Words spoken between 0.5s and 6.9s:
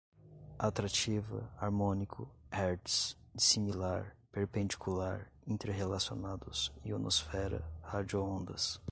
atrativa, harmônico, hertz, dissimilar, perpendicular, inter-relacionados,